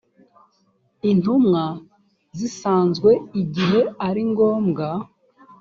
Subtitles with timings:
[1.11, 1.63] intumwa
[2.37, 3.11] zisanzwe
[3.41, 4.87] igihe ari ngombwa